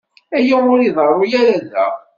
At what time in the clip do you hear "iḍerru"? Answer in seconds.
0.81-1.25